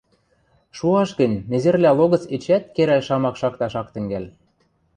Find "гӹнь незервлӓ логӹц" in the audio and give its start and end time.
1.19-2.23